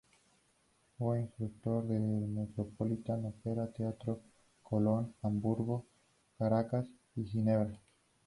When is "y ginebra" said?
7.15-7.79